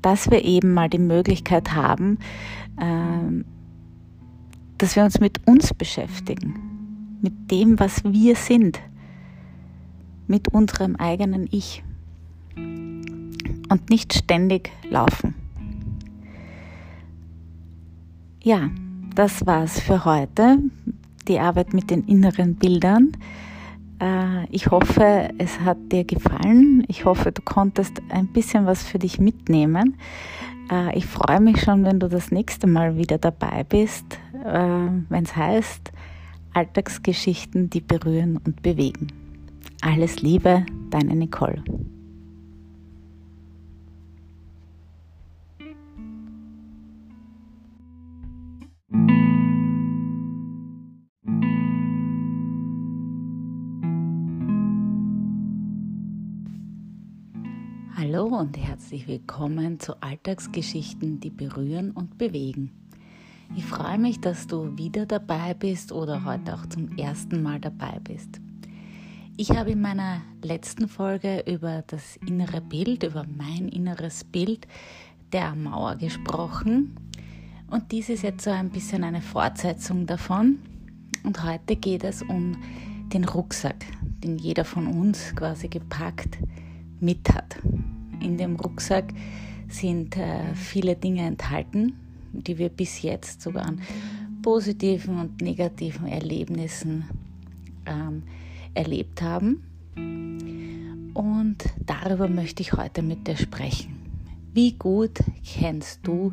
Dass 0.00 0.30
wir 0.30 0.44
eben 0.44 0.74
mal 0.74 0.88
die 0.88 0.98
Möglichkeit 0.98 1.74
haben, 1.74 2.18
ähm, 2.80 3.44
dass 4.78 4.96
wir 4.96 5.04
uns 5.04 5.20
mit 5.20 5.46
uns 5.46 5.74
beschäftigen, 5.74 7.18
mit 7.20 7.50
dem, 7.50 7.78
was 7.78 8.02
wir 8.04 8.36
sind, 8.36 8.80
mit 10.26 10.48
unserem 10.48 10.96
eigenen 10.96 11.46
Ich 11.50 11.84
und 12.56 13.90
nicht 13.90 14.12
ständig 14.14 14.70
laufen. 14.90 15.34
Ja, 18.42 18.70
das 19.14 19.46
war's 19.46 19.80
für 19.80 20.04
heute. 20.04 20.58
Die 21.28 21.38
Arbeit 21.38 21.72
mit 21.72 21.90
den 21.90 22.04
inneren 22.04 22.56
Bildern. 22.56 23.12
Äh, 24.00 24.46
ich 24.50 24.70
hoffe, 24.70 25.30
es 25.38 25.60
hat 25.60 25.78
dir 25.92 26.04
gefallen. 26.04 26.84
Ich 26.88 27.04
hoffe, 27.04 27.30
du 27.30 27.40
konntest 27.42 28.02
ein 28.08 28.26
bisschen 28.26 28.66
was 28.66 28.82
für 28.82 28.98
dich 28.98 29.20
mitnehmen. 29.20 29.96
Äh, 30.70 30.98
ich 30.98 31.06
freue 31.06 31.40
mich 31.40 31.60
schon, 31.62 31.84
wenn 31.84 32.00
du 32.00 32.08
das 32.08 32.32
nächste 32.32 32.66
Mal 32.66 32.96
wieder 32.96 33.18
dabei 33.18 33.64
bist, 33.64 34.18
äh, 34.44 34.88
wenn 35.08 35.24
es 35.24 35.36
heißt 35.36 35.92
Alltagsgeschichten, 36.54 37.70
die 37.70 37.80
berühren 37.80 38.38
und 38.44 38.62
bewegen. 38.62 39.06
Alles 39.80 40.20
Liebe, 40.20 40.66
deine 40.90 41.14
Nicole. 41.14 41.62
Hallo 58.02 58.24
und 58.24 58.58
herzlich 58.58 59.06
willkommen 59.06 59.78
zu 59.78 60.02
Alltagsgeschichten, 60.02 61.20
die 61.20 61.30
berühren 61.30 61.92
und 61.92 62.18
bewegen. 62.18 62.72
Ich 63.54 63.64
freue 63.64 63.96
mich, 63.96 64.18
dass 64.18 64.48
du 64.48 64.76
wieder 64.76 65.06
dabei 65.06 65.54
bist 65.54 65.92
oder 65.92 66.24
heute 66.24 66.54
auch 66.54 66.66
zum 66.66 66.98
ersten 66.98 67.44
Mal 67.44 67.60
dabei 67.60 68.00
bist. 68.02 68.40
Ich 69.36 69.52
habe 69.52 69.70
in 69.70 69.80
meiner 69.80 70.20
letzten 70.42 70.88
Folge 70.88 71.44
über 71.46 71.84
das 71.86 72.16
innere 72.26 72.60
Bild, 72.60 73.04
über 73.04 73.24
mein 73.38 73.68
inneres 73.68 74.24
Bild 74.24 74.66
der 75.32 75.54
Mauer 75.54 75.94
gesprochen 75.94 76.96
und 77.70 77.92
dies 77.92 78.08
ist 78.08 78.24
jetzt 78.24 78.42
so 78.42 78.50
ein 78.50 78.70
bisschen 78.70 79.04
eine 79.04 79.22
Fortsetzung 79.22 80.06
davon. 80.06 80.58
Und 81.22 81.44
heute 81.44 81.76
geht 81.76 82.02
es 82.02 82.20
um 82.22 82.56
den 83.12 83.22
Rucksack, 83.26 83.84
den 84.24 84.38
jeder 84.38 84.64
von 84.64 84.88
uns 84.88 85.36
quasi 85.36 85.68
gepackt 85.68 86.38
mit 86.98 87.32
hat. 87.32 87.58
In 88.22 88.36
dem 88.38 88.56
Rucksack 88.56 89.12
sind 89.68 90.16
äh, 90.16 90.54
viele 90.54 90.96
Dinge 90.96 91.22
enthalten, 91.22 91.94
die 92.32 92.58
wir 92.58 92.68
bis 92.68 93.02
jetzt 93.02 93.42
sogar 93.42 93.66
an 93.66 93.80
positiven 94.42 95.18
und 95.18 95.40
negativen 95.40 96.06
Erlebnissen 96.06 97.04
ähm, 97.86 98.22
erlebt 98.74 99.22
haben. 99.22 99.62
Und 101.14 101.58
darüber 101.84 102.28
möchte 102.28 102.62
ich 102.62 102.72
heute 102.72 103.02
mit 103.02 103.26
dir 103.26 103.36
sprechen. 103.36 103.96
Wie 104.54 104.72
gut 104.72 105.20
kennst 105.44 106.00
du 106.02 106.32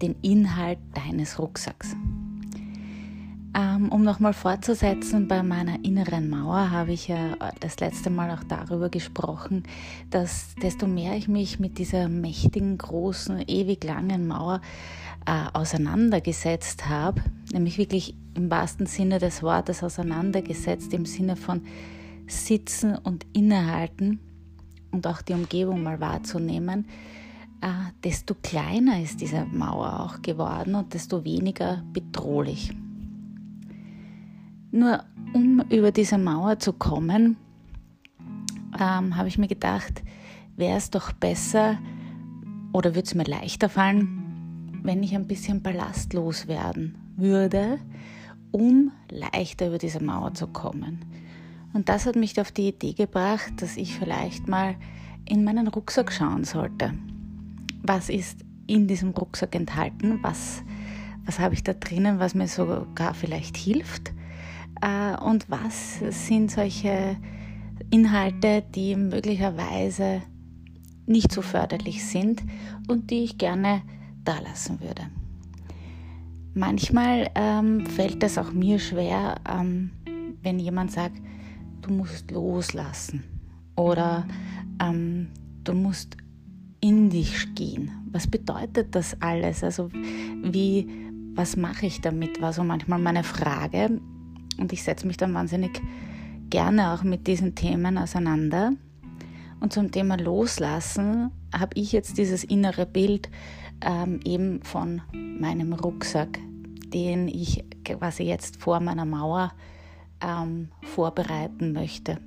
den 0.00 0.14
Inhalt 0.22 0.78
deines 0.94 1.38
Rucksacks? 1.38 1.94
Ähm, 3.58 3.90
um 3.90 4.04
nochmal 4.04 4.34
fortzusetzen, 4.34 5.26
bei 5.26 5.42
meiner 5.42 5.84
inneren 5.84 6.30
Mauer 6.30 6.70
habe 6.70 6.92
ich 6.92 7.08
ja 7.08 7.34
das 7.58 7.80
letzte 7.80 8.08
Mal 8.08 8.30
auch 8.30 8.44
darüber 8.44 8.88
gesprochen, 8.88 9.64
dass 10.10 10.54
desto 10.62 10.86
mehr 10.86 11.16
ich 11.16 11.26
mich 11.26 11.58
mit 11.58 11.78
dieser 11.78 12.08
mächtigen, 12.08 12.78
großen, 12.78 13.42
ewig 13.48 13.82
langen 13.82 14.28
Mauer 14.28 14.60
äh, 15.26 15.46
auseinandergesetzt 15.54 16.88
habe, 16.88 17.20
nämlich 17.52 17.78
wirklich 17.78 18.14
im 18.34 18.48
wahrsten 18.48 18.86
Sinne 18.86 19.18
des 19.18 19.42
Wortes 19.42 19.82
auseinandergesetzt, 19.82 20.94
im 20.94 21.04
Sinne 21.04 21.34
von 21.34 21.62
sitzen 22.28 22.94
und 22.94 23.26
innehalten 23.32 24.20
und 24.92 25.04
auch 25.04 25.20
die 25.20 25.34
Umgebung 25.34 25.82
mal 25.82 25.98
wahrzunehmen, 25.98 26.86
äh, 27.60 27.66
desto 28.04 28.36
kleiner 28.40 29.02
ist 29.02 29.20
diese 29.20 29.46
Mauer 29.46 29.98
auch 29.98 30.22
geworden 30.22 30.76
und 30.76 30.94
desto 30.94 31.24
weniger 31.24 31.82
bedrohlich. 31.92 32.72
Nur 34.70 35.04
um 35.32 35.62
über 35.70 35.92
diese 35.92 36.18
Mauer 36.18 36.58
zu 36.58 36.72
kommen, 36.72 37.36
ähm, 38.78 39.16
habe 39.16 39.28
ich 39.28 39.38
mir 39.38 39.48
gedacht, 39.48 40.02
wäre 40.56 40.76
es 40.76 40.90
doch 40.90 41.12
besser 41.12 41.78
oder 42.72 42.94
würde 42.94 43.06
es 43.06 43.14
mir 43.14 43.24
leichter 43.24 43.68
fallen, 43.68 44.80
wenn 44.82 45.02
ich 45.02 45.14
ein 45.14 45.26
bisschen 45.26 45.62
ballastlos 45.62 46.48
werden 46.48 46.96
würde, 47.16 47.78
um 48.50 48.92
leichter 49.10 49.68
über 49.68 49.78
diese 49.78 50.02
Mauer 50.02 50.34
zu 50.34 50.46
kommen. 50.46 51.04
Und 51.72 51.88
das 51.88 52.06
hat 52.06 52.16
mich 52.16 52.40
auf 52.40 52.52
die 52.52 52.68
Idee 52.68 52.92
gebracht, 52.92 53.52
dass 53.56 53.76
ich 53.76 53.98
vielleicht 53.98 54.48
mal 54.48 54.76
in 55.24 55.44
meinen 55.44 55.68
Rucksack 55.68 56.12
schauen 56.12 56.44
sollte. 56.44 56.94
Was 57.82 58.08
ist 58.08 58.44
in 58.66 58.86
diesem 58.86 59.10
Rucksack 59.10 59.54
enthalten? 59.54 60.18
Was, 60.22 60.62
was 61.24 61.38
habe 61.38 61.54
ich 61.54 61.62
da 61.62 61.74
drinnen, 61.74 62.18
was 62.18 62.34
mir 62.34 62.48
sogar 62.48 63.14
vielleicht 63.14 63.56
hilft? 63.56 64.12
Äh, 64.80 65.16
und 65.22 65.50
was 65.50 66.00
sind 66.10 66.50
solche 66.50 67.16
Inhalte, 67.90 68.62
die 68.74 68.96
möglicherweise 68.96 70.22
nicht 71.06 71.32
so 71.32 71.42
förderlich 71.42 72.04
sind 72.04 72.42
und 72.86 73.10
die 73.10 73.24
ich 73.24 73.38
gerne 73.38 73.82
da 74.24 74.38
lassen 74.40 74.80
würde. 74.80 75.02
manchmal 76.54 77.30
ähm, 77.34 77.86
fällt 77.86 78.22
es 78.22 78.36
auch 78.36 78.52
mir 78.52 78.78
schwer, 78.78 79.36
ähm, 79.48 79.90
wenn 80.42 80.58
jemand 80.58 80.92
sagt, 80.92 81.16
du 81.82 81.92
musst 81.92 82.30
loslassen 82.30 83.24
oder 83.76 84.26
ähm, 84.82 85.28
du 85.64 85.72
musst 85.72 86.16
in 86.80 87.10
dich 87.10 87.54
gehen. 87.54 87.90
Was 88.10 88.26
bedeutet 88.26 88.94
das 88.94 89.16
alles? 89.20 89.64
Also 89.64 89.90
wie, 89.92 90.86
was 91.34 91.56
mache 91.56 91.86
ich 91.86 92.00
damit, 92.00 92.40
war 92.40 92.52
so 92.52 92.64
manchmal 92.64 92.98
meine 92.98 93.24
Frage. 93.24 94.00
Und 94.58 94.72
ich 94.72 94.82
setze 94.82 95.06
mich 95.06 95.16
dann 95.16 95.34
wahnsinnig 95.34 95.80
gerne 96.50 96.92
auch 96.92 97.02
mit 97.02 97.26
diesen 97.26 97.54
Themen 97.54 97.98
auseinander. 97.98 98.72
Und 99.60 99.72
zum 99.72 99.90
Thema 99.90 100.16
Loslassen 100.16 101.30
habe 101.56 101.72
ich 101.74 101.92
jetzt 101.92 102.18
dieses 102.18 102.44
innere 102.44 102.86
Bild 102.86 103.28
ähm, 103.80 104.20
eben 104.24 104.62
von 104.62 105.02
meinem 105.12 105.72
Rucksack, 105.72 106.38
den 106.92 107.28
ich 107.28 107.64
quasi 107.84 108.24
jetzt 108.24 108.60
vor 108.60 108.80
meiner 108.80 109.04
Mauer 109.04 109.52
ähm, 110.20 110.68
vorbereiten 110.82 111.72
möchte, 111.72 112.18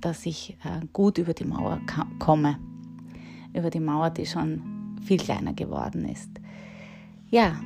dass 0.00 0.26
ich 0.26 0.56
äh, 0.64 0.86
gut 0.92 1.18
über 1.18 1.34
die 1.34 1.44
Mauer 1.44 1.80
komme 2.18 2.58
über 3.56 3.70
die 3.70 3.80
Mauer, 3.80 4.10
die 4.10 4.26
schon 4.26 4.96
viel 5.02 5.18
kleiner 5.18 5.52
geworden 5.54 6.04
ist. 6.08 6.30
Ja, 7.30 7.56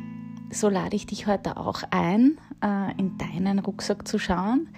so 0.50 0.68
lade 0.68 0.96
ich 0.96 1.06
dich 1.06 1.26
heute 1.26 1.56
auch 1.56 1.82
ein, 1.90 2.38
äh, 2.62 2.92
in 2.98 3.18
deinen 3.18 3.58
Rucksack 3.58 4.06
zu 4.06 4.18
schauen. 4.18 4.68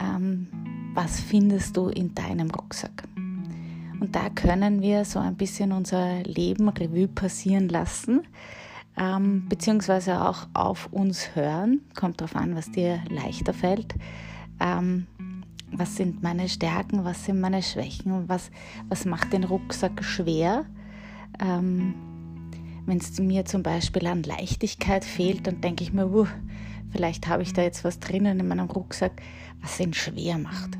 Ähm, 0.00 0.48
was 0.94 1.20
findest 1.20 1.76
du 1.76 1.88
in 1.88 2.14
deinem 2.14 2.50
Rucksack? 2.50 3.04
Und 4.00 4.16
da 4.16 4.30
können 4.30 4.82
wir 4.82 5.04
so 5.04 5.18
ein 5.18 5.36
bisschen 5.36 5.72
unser 5.72 6.22
Leben 6.24 6.68
Revue 6.68 7.08
passieren 7.08 7.68
lassen, 7.68 8.22
ähm, 8.96 9.48
beziehungsweise 9.48 10.20
auch 10.20 10.48
auf 10.54 10.88
uns 10.92 11.36
hören. 11.36 11.82
Kommt 11.94 12.20
darauf 12.20 12.34
an, 12.34 12.56
was 12.56 12.70
dir 12.70 13.00
leichter 13.08 13.54
fällt. 13.54 13.94
Ähm, 14.60 15.06
was 15.70 15.96
sind 15.96 16.22
meine 16.22 16.48
Stärken, 16.48 17.04
was 17.04 17.24
sind 17.24 17.40
meine 17.40 17.62
Schwächen, 17.62 18.28
was, 18.28 18.50
was 18.88 19.04
macht 19.04 19.32
den 19.32 19.44
Rucksack 19.44 20.04
schwer. 20.04 20.66
Ähm, 22.82 22.86
Wenn 22.86 22.98
es 22.98 23.18
mir 23.18 23.44
zum 23.44 23.62
Beispiel 23.62 24.06
an 24.06 24.22
Leichtigkeit 24.22 25.04
fehlt, 25.04 25.46
dann 25.46 25.60
denke 25.60 25.84
ich 25.84 25.92
mir, 25.92 26.08
uh, 26.10 26.26
vielleicht 26.90 27.28
habe 27.28 27.42
ich 27.42 27.52
da 27.52 27.62
jetzt 27.62 27.84
was 27.84 27.98
drinnen 27.98 28.40
in 28.40 28.48
meinem 28.48 28.70
Rucksack, 28.70 29.22
was 29.60 29.80
ihn 29.80 29.94
schwer 29.94 30.38
macht. 30.38 30.78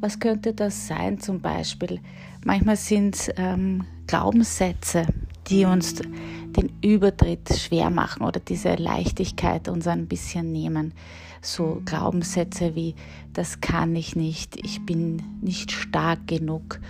Was 0.00 0.18
könnte 0.18 0.52
das 0.52 0.86
sein 0.86 1.18
zum 1.18 1.40
Beispiel? 1.40 2.00
Manchmal 2.44 2.76
sind 2.76 3.14
es 3.14 3.30
ähm, 3.36 3.84
Glaubenssätze, 4.06 5.06
die 5.46 5.64
uns 5.64 5.94
den 5.94 6.72
Übertritt 6.82 7.48
schwer 7.58 7.90
machen 7.90 8.22
oder 8.22 8.40
diese 8.40 8.74
Leichtigkeit 8.74 9.68
uns 9.68 9.86
ein 9.86 10.06
bisschen 10.06 10.52
nehmen. 10.52 10.92
So 11.40 11.80
Glaubenssätze 11.84 12.74
wie, 12.74 12.94
das 13.32 13.60
kann 13.60 13.96
ich 13.96 14.14
nicht, 14.14 14.56
ich 14.62 14.84
bin 14.84 15.22
nicht 15.40 15.72
stark 15.72 16.26
genug, 16.26 16.80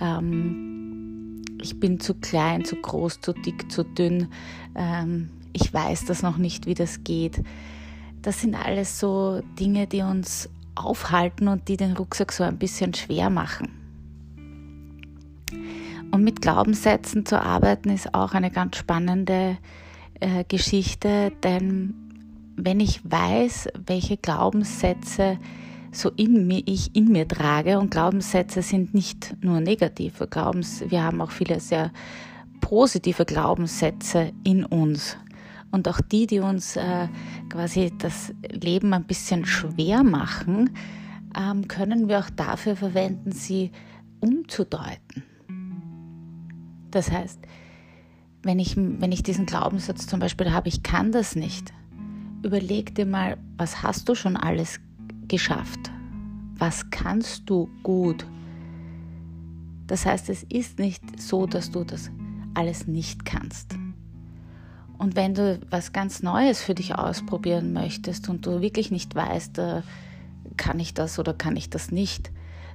ähm, 0.00 0.79
ich 1.60 1.78
bin 1.78 2.00
zu 2.00 2.14
klein, 2.14 2.64
zu 2.64 2.76
groß, 2.76 3.20
zu 3.20 3.32
dick, 3.32 3.70
zu 3.70 3.84
dünn, 3.84 4.28
ähm, 4.74 5.30
ich 5.52 5.72
weiß 5.72 6.04
das 6.04 6.22
noch 6.22 6.36
nicht, 6.36 6.66
wie 6.66 6.74
das 6.74 7.02
geht. 7.04 7.42
Das 8.22 8.40
sind 8.40 8.54
alles 8.54 9.00
so 9.00 9.42
Dinge, 9.58 9.86
die 9.86 10.02
uns 10.02 10.48
aufhalten 10.74 11.48
und 11.48 11.68
die 11.68 11.76
den 11.76 11.96
Rucksack 11.96 12.32
so 12.32 12.44
ein 12.44 12.58
bisschen 12.58 12.94
schwer 12.94 13.30
machen. 13.30 13.68
Und 16.12 16.24
mit 16.24 16.40
Glaubenssätzen 16.40 17.24
zu 17.24 17.40
arbeiten 17.40 17.90
ist 17.90 18.14
auch 18.14 18.32
eine 18.32 18.50
ganz 18.50 18.76
spannende 18.76 19.58
äh, 20.20 20.44
Geschichte, 20.44 21.32
denn 21.42 21.94
wenn 22.56 22.80
ich 22.80 23.00
weiß, 23.08 23.68
welche 23.86 24.16
Glaubenssätze 24.16 25.38
so 25.92 26.10
in 26.10 26.46
mir, 26.46 26.62
ich 26.66 26.94
in 26.94 27.10
mir 27.10 27.26
trage, 27.26 27.78
und 27.78 27.90
Glaubenssätze 27.90 28.62
sind 28.62 28.94
nicht 28.94 29.36
nur 29.42 29.60
negative 29.60 30.26
Glaubens, 30.26 30.84
wir 30.88 31.02
haben 31.02 31.20
auch 31.20 31.30
viele 31.30 31.60
sehr 31.60 31.92
positive 32.60 33.24
Glaubenssätze 33.24 34.32
in 34.44 34.64
uns. 34.64 35.16
Und 35.72 35.88
auch 35.88 36.00
die, 36.00 36.26
die 36.26 36.40
uns 36.40 36.76
äh, 36.76 37.08
quasi 37.48 37.92
das 37.96 38.32
Leben 38.50 38.92
ein 38.92 39.04
bisschen 39.04 39.44
schwer 39.46 40.02
machen, 40.02 40.70
ähm, 41.38 41.68
können 41.68 42.08
wir 42.08 42.18
auch 42.18 42.30
dafür 42.30 42.76
verwenden, 42.76 43.32
sie 43.32 43.70
umzudeuten. 44.20 45.24
Das 46.90 47.10
heißt, 47.10 47.40
wenn 48.42 48.58
ich, 48.58 48.76
wenn 48.76 49.12
ich 49.12 49.22
diesen 49.22 49.46
Glaubenssatz 49.46 50.06
zum 50.06 50.18
Beispiel 50.18 50.50
habe, 50.50 50.68
ich 50.68 50.82
kann 50.82 51.12
das 51.12 51.36
nicht, 51.36 51.72
überleg 52.42 52.94
dir 52.94 53.06
mal, 53.06 53.36
was 53.56 53.82
hast 53.82 54.08
du 54.08 54.14
schon 54.14 54.36
alles 54.36 54.80
geschafft? 55.30 55.90
Was 56.58 56.90
kannst 56.90 57.48
du 57.48 57.70
gut? 57.82 58.26
Das 59.86 60.04
heißt, 60.04 60.28
es 60.28 60.42
ist 60.44 60.78
nicht 60.78 61.02
so, 61.18 61.46
dass 61.46 61.70
du 61.70 61.84
das 61.84 62.10
alles 62.52 62.86
nicht 62.86 63.24
kannst. 63.24 63.74
Und 64.98 65.16
wenn 65.16 65.32
du 65.32 65.58
was 65.70 65.94
ganz 65.94 66.22
Neues 66.22 66.60
für 66.60 66.74
dich 66.74 66.94
ausprobieren 66.94 67.72
möchtest 67.72 68.28
und 68.28 68.44
du 68.44 68.60
wirklich 68.60 68.90
nicht 68.90 69.14
weißt, 69.14 69.58
äh, 69.58 69.82
kann 70.58 70.78
ich 70.78 70.92
das 70.92 71.18
oder 71.18 71.32
kann 71.32 71.56
ich 71.56 71.70
das 71.70 71.90
nicht, 71.90 72.30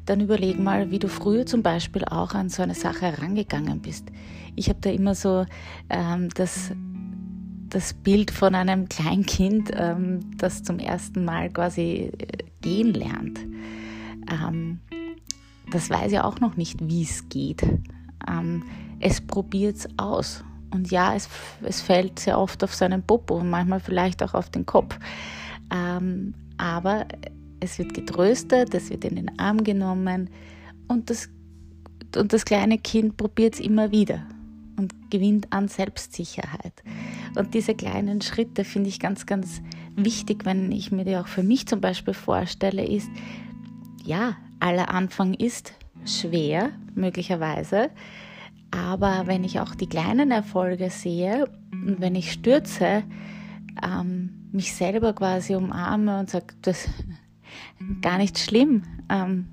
dann 0.06 0.22
überleg 0.22 0.60
mal, 0.60 0.90
wie 0.92 1.00
du 1.00 1.08
früher 1.08 1.46
zum 1.46 1.62
Beispiel 1.62 2.04
auch 2.06 2.34
an 2.34 2.50
so 2.50 2.64
eine 2.64 2.74
Sache 2.74 3.06
herangegangen 3.06 3.80
bist. 3.80 4.08
Ich 4.56 4.70
habe 4.70 4.80
da 4.82 4.90
immer 4.90 5.14
so 5.14 5.46
ähm, 5.90 6.30
das, 6.34 6.72
das 7.70 7.94
Bild 7.94 8.32
von 8.32 8.56
einem 8.56 8.88
Kleinkind, 8.90 9.72
ähm, 9.76 10.38
das 10.38 10.64
zum 10.64 10.80
ersten 10.80 11.26
Mal 11.26 11.50
quasi 11.50 12.12
äh, 12.18 12.38
gehen 12.62 12.94
lernt. 12.94 13.40
Ähm, 14.32 14.80
das 15.72 15.90
weiß 15.90 16.12
ja 16.12 16.24
auch 16.24 16.40
noch 16.40 16.58
nicht, 16.58 16.88
wie 16.88 17.04
es 17.04 17.28
geht. 17.30 17.64
Ähm, 18.30 18.64
es 19.00 19.22
probiert 19.22 19.78
es 19.78 19.88
aus. 19.98 20.44
Und 20.72 20.92
ja, 20.92 21.16
es, 21.16 21.30
es 21.64 21.82
fällt 21.82 22.20
sehr 22.20 22.40
oft 22.40 22.64
auf 22.64 22.74
seinen 22.74 23.04
Popo 23.04 23.36
und 23.36 23.50
manchmal 23.50 23.80
vielleicht 23.80 24.22
auch 24.24 24.34
auf 24.34 24.50
den 24.50 24.66
Kopf. 24.66 24.98
Ähm, 25.74 26.34
aber 26.58 27.06
es 27.60 27.80
wird 27.80 27.94
getröstet, 27.94 28.74
es 28.74 28.90
wird 28.90 29.06
in 29.06 29.16
den 29.16 29.40
Arm 29.40 29.64
genommen 29.64 30.30
und 30.88 31.10
das, 31.10 31.30
und 32.16 32.34
das 32.34 32.46
kleine 32.46 32.78
Kind 32.78 33.18
probiert 33.18 33.56
es 33.56 33.60
immer 33.60 33.92
wieder 33.92 34.22
und 34.78 34.94
gewinnt 35.10 35.52
an 35.52 35.68
Selbstsicherheit. 35.68 36.84
Und 37.38 37.54
diese 37.54 37.76
kleinen 37.76 38.22
Schritte 38.22 38.64
finde 38.64 38.90
ich 38.90 39.00
ganz, 39.00 39.26
ganz 39.26 39.62
wichtig, 39.96 40.46
wenn 40.46 40.72
ich 40.72 40.92
mir 40.92 41.06
die 41.06 41.18
auch 41.18 41.28
für 41.28 41.44
mich 41.44 41.68
zum 41.68 41.82
Beispiel 41.82 42.14
vorstelle, 42.14 42.86
ist, 42.86 43.10
ja, 44.04 44.38
aller 44.60 44.90
Anfang 44.90 45.34
ist 45.34 45.74
schwer, 46.06 46.72
möglicherweise, 46.94 47.90
aber 48.72 49.24
wenn 49.26 49.44
ich 49.44 49.60
auch 49.60 49.76
die 49.76 49.88
kleinen 49.88 50.32
Erfolge 50.32 50.90
sehe 50.90 51.46
und 51.72 52.00
wenn 52.02 52.16
ich 52.16 52.32
stürze, 52.32 53.04
ähm, 53.84 54.48
mich 54.52 54.74
selber 54.74 55.14
quasi 55.14 55.56
umarme 55.56 56.20
und 56.20 56.30
sage, 56.30 56.56
das, 56.62 56.88
gar 58.02 58.18
nicht 58.18 58.38
schlimm. 58.38 58.84
Ähm, 59.10 59.48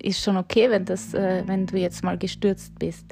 ist 0.00 0.22
schon 0.22 0.36
okay, 0.36 0.70
wenn, 0.70 0.84
das, 0.84 1.14
äh, 1.14 1.42
wenn 1.46 1.66
du 1.66 1.78
jetzt 1.78 2.04
mal 2.04 2.18
gestürzt 2.18 2.78
bist. 2.78 3.06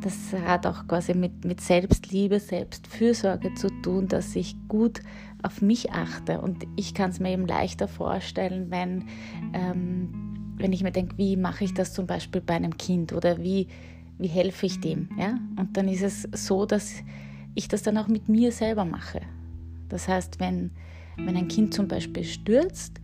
Das 0.00 0.32
hat 0.32 0.66
auch 0.66 0.86
quasi 0.86 1.14
mit, 1.14 1.44
mit 1.44 1.60
Selbstliebe, 1.60 2.38
Selbstfürsorge 2.38 3.54
zu 3.54 3.68
tun, 3.82 4.06
dass 4.06 4.36
ich 4.36 4.56
gut 4.68 5.00
auf 5.42 5.60
mich 5.60 5.92
achte. 5.92 6.40
Und 6.40 6.64
ich 6.76 6.94
kann 6.94 7.10
es 7.10 7.20
mir 7.20 7.32
eben 7.32 7.46
leichter 7.46 7.88
vorstellen, 7.88 8.70
wenn, 8.70 9.04
ähm, 9.52 10.54
wenn 10.56 10.72
ich 10.72 10.82
mir 10.82 10.92
denke, 10.92 11.18
wie 11.18 11.36
mache 11.36 11.64
ich 11.64 11.74
das 11.74 11.94
zum 11.94 12.06
Beispiel 12.06 12.40
bei 12.40 12.54
einem 12.54 12.76
Kind 12.76 13.12
oder 13.12 13.42
wie, 13.42 13.66
wie 14.18 14.28
helfe 14.28 14.66
ich 14.66 14.80
dem. 14.80 15.08
Ja? 15.18 15.38
Und 15.56 15.76
dann 15.76 15.88
ist 15.88 16.02
es 16.02 16.28
so, 16.32 16.64
dass 16.64 16.94
ich 17.54 17.66
das 17.66 17.82
dann 17.82 17.98
auch 17.98 18.08
mit 18.08 18.28
mir 18.28 18.52
selber 18.52 18.84
mache. 18.84 19.20
Das 19.88 20.06
heißt, 20.06 20.38
wenn, 20.38 20.70
wenn 21.16 21.36
ein 21.36 21.48
Kind 21.48 21.74
zum 21.74 21.88
Beispiel 21.88 22.24
stürzt, 22.24 23.00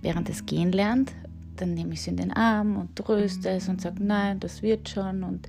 während 0.00 0.28
es 0.30 0.46
gehen 0.46 0.72
lernt, 0.72 1.12
dann 1.56 1.74
nehme 1.74 1.94
ich 1.94 2.00
es 2.00 2.06
in 2.06 2.16
den 2.16 2.32
Arm 2.32 2.76
und 2.76 2.96
tröste 2.96 3.50
es 3.50 3.68
und 3.68 3.80
sage, 3.80 4.02
nein, 4.02 4.40
das 4.40 4.62
wird 4.62 4.88
schon 4.88 5.22
und 5.22 5.48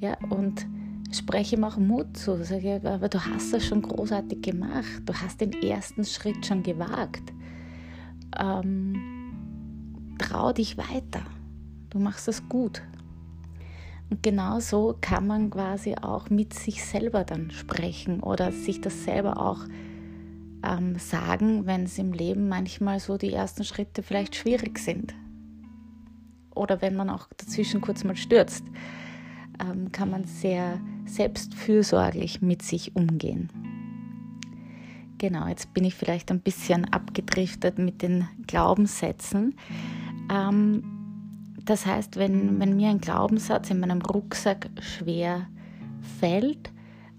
ja, 0.00 0.16
und 0.30 0.66
spreche 1.12 1.56
ihm 1.56 1.64
auch 1.64 1.76
Mut 1.76 2.16
zu. 2.16 2.42
Sage, 2.44 2.80
aber 2.84 3.08
du 3.08 3.24
hast 3.24 3.52
das 3.52 3.66
schon 3.66 3.82
großartig 3.82 4.42
gemacht, 4.42 5.02
du 5.06 5.14
hast 5.14 5.40
den 5.40 5.52
ersten 5.52 6.04
Schritt 6.04 6.46
schon 6.46 6.62
gewagt. 6.62 7.32
Ähm, 8.38 10.14
trau 10.18 10.52
dich 10.52 10.78
weiter, 10.78 11.22
du 11.90 11.98
machst 11.98 12.28
das 12.28 12.48
gut. 12.48 12.82
Und 14.08 14.22
genau 14.22 14.58
so 14.58 14.96
kann 15.00 15.26
man 15.26 15.50
quasi 15.50 15.94
auch 15.94 16.30
mit 16.30 16.52
sich 16.52 16.84
selber 16.84 17.24
dann 17.24 17.50
sprechen 17.50 18.20
oder 18.20 18.50
sich 18.50 18.80
das 18.80 19.04
selber 19.04 19.40
auch 19.40 19.60
ähm, 20.64 20.98
sagen, 20.98 21.66
wenn 21.66 21.84
es 21.84 21.96
im 21.98 22.12
Leben 22.12 22.48
manchmal 22.48 22.98
so 22.98 23.16
die 23.16 23.32
ersten 23.32 23.64
Schritte 23.64 24.02
vielleicht 24.02 24.34
schwierig 24.34 24.78
sind. 24.78 25.14
Oder 26.60 26.82
wenn 26.82 26.94
man 26.94 27.08
auch 27.08 27.26
dazwischen 27.38 27.80
kurz 27.80 28.04
mal 28.04 28.16
stürzt, 28.16 28.64
ähm, 29.62 29.90
kann 29.92 30.10
man 30.10 30.24
sehr 30.24 30.78
selbstfürsorglich 31.06 32.42
mit 32.42 32.60
sich 32.60 32.94
umgehen. 32.94 33.48
genau, 35.16 35.46
jetzt 35.48 35.72
bin 35.74 35.84
ich 35.84 35.94
vielleicht 35.94 36.30
ein 36.30 36.40
bisschen 36.40 36.90
abgedriftet 36.92 37.78
mit 37.78 38.02
den 38.02 38.26
Glaubenssätzen. 38.46 39.54
Ähm, 40.30 40.82
das 41.64 41.86
heißt, 41.86 42.16
wenn, 42.16 42.58
wenn 42.60 42.76
mir 42.76 42.88
ein 42.90 43.00
Glaubenssatz 43.00 43.70
in 43.70 43.80
meinem 43.80 44.02
Rucksack 44.02 44.68
schwer 44.80 45.46
fällt, 46.20 46.72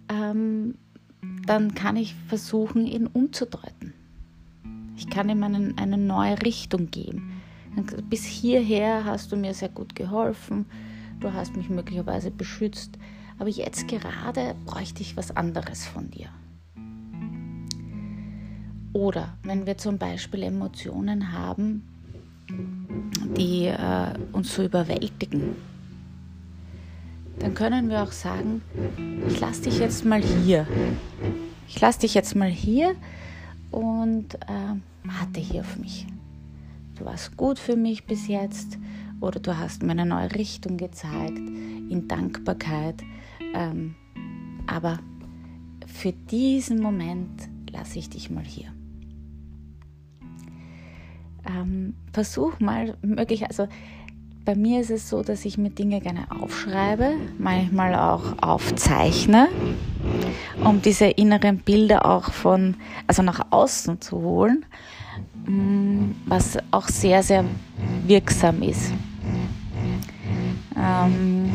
ähm, 0.10 0.76
dann 1.46 1.76
kann 1.76 1.96
ich 1.96 2.16
versuchen, 2.28 2.86
ihn 2.86 3.08
umzudeuten. 3.08 3.94
Ich 4.98 5.10
kann 5.10 5.30
ihm 5.30 5.44
einen, 5.44 5.78
eine 5.78 5.98
neue 5.98 6.42
Richtung 6.44 6.92
geben. 6.92 7.31
Bis 8.10 8.26
hierher 8.26 9.06
hast 9.06 9.32
du 9.32 9.38
mir 9.38 9.54
sehr 9.54 9.70
gut 9.70 9.96
geholfen, 9.96 10.66
du 11.20 11.34
hast 11.34 11.56
mich 11.56 11.70
möglicherweise 11.70 12.32
beschützt, 12.32 12.98
aber 13.40 13.50
jetzt 13.50 13.88
gerade 13.88 14.56
bräuchte 14.66 15.02
ich 15.02 15.16
was 15.16 15.36
anderes 15.36 15.86
von 15.86 16.12
dir. 16.12 16.28
Oder 18.94 19.38
wenn 19.44 19.66
wir 19.66 19.78
zum 19.78 19.98
Beispiel 19.98 20.44
Emotionen 20.44 21.32
haben, 21.32 21.88
die 23.38 23.68
äh, 23.68 24.14
uns 24.34 24.54
so 24.54 24.64
überwältigen, 24.64 25.56
dann 27.40 27.54
können 27.54 27.90
wir 27.90 28.04
auch 28.04 28.12
sagen, 28.12 28.62
ich 29.28 29.40
lasse 29.40 29.64
dich 29.64 29.80
jetzt 29.80 30.06
mal 30.06 30.22
hier. 30.22 30.68
Ich 31.68 31.80
lasse 31.80 32.02
dich 32.02 32.14
jetzt 32.14 32.36
mal 32.36 32.50
hier 32.50 32.96
und 33.72 34.36
äh, 34.36 34.76
warte 35.04 35.40
hier 35.40 35.62
auf 35.62 35.78
mich. 35.78 36.06
Du 36.96 37.06
warst 37.06 37.38
gut 37.38 37.60
für 37.60 37.76
mich 37.76 38.06
bis 38.06 38.28
jetzt 38.28 38.78
oder 39.20 39.40
du 39.40 39.58
hast 39.58 39.84
mir 39.84 39.92
eine 39.92 40.06
neue 40.06 40.34
Richtung 40.36 40.78
gezeigt 40.78 41.38
in 41.38 42.08
Dankbarkeit. 42.08 43.02
Ähm, 43.54 43.96
aber 44.68 45.00
für 45.88 46.12
diesen 46.12 46.82
Moment 46.82 47.50
lasse 47.72 48.00
ich 48.00 48.10
dich 48.10 48.30
mal 48.30 48.44
hier. 48.44 48.74
Ähm, 51.46 51.96
versuch 52.14 52.60
mal 52.60 52.98
möglich, 53.02 53.46
also 53.48 53.68
bei 54.46 54.56
mir 54.56 54.82
ist 54.82 54.90
es 54.90 55.10
so, 55.10 55.22
dass 55.22 55.46
ich 55.46 55.58
mir 55.58 55.70
Dinge 55.70 56.02
gerne 56.02 56.26
aufschreibe, 56.30 57.14
manchmal 57.38 57.96
auch 57.96 58.42
aufzeichne, 58.42 59.50
um 60.64 60.82
diese 60.82 61.06
inneren 61.06 61.60
Bilder 61.60 62.06
auch 62.06 62.32
von, 62.32 62.76
also 63.08 63.22
nach 63.22 63.46
außen 63.52 64.02
zu 64.02 64.18
holen, 64.18 64.66
mm, 65.46 66.12
was 66.26 66.58
auch 66.72 66.88
sehr, 66.88 67.22
sehr 67.22 67.46
wirksam 68.08 68.64
ist. 68.64 68.92
Ähm, 70.76 71.52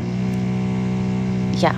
ja, 1.59 1.73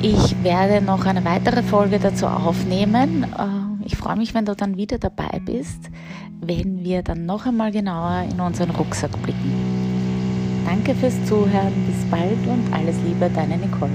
ich 0.00 0.42
werde 0.42 0.84
noch 0.84 1.04
eine 1.04 1.24
weitere 1.24 1.62
Folge 1.62 1.98
dazu 1.98 2.26
aufnehmen. 2.26 3.24
Äh, 3.24 3.84
ich 3.84 3.96
freue 3.96 4.16
mich, 4.16 4.34
wenn 4.34 4.46
du 4.46 4.56
dann 4.56 4.76
wieder 4.76 4.98
dabei 4.98 5.40
bist, 5.44 5.90
wenn 6.42 6.82
wir 6.82 7.02
dann 7.02 7.24
noch 7.24 7.46
einmal 7.46 7.70
genauer 7.70 8.24
in 8.30 8.40
unseren 8.40 8.70
Rucksack 8.70 9.10
blicken. 9.22 9.52
Danke 10.66 10.94
fürs 10.94 11.14
Zuhören, 11.24 11.72
bis 11.86 12.04
bald 12.10 12.46
und 12.46 12.72
alles 12.72 12.96
Liebe, 13.04 13.30
deine 13.32 13.56
Nicole. 13.56 13.92